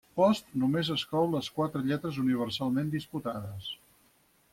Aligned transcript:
Post 0.19 0.47
només 0.61 0.87
exclou 0.95 1.27
les 1.33 1.49
quatre 1.57 1.83
lletres 1.89 2.17
universalment 2.23 2.89
disputades. 2.95 3.69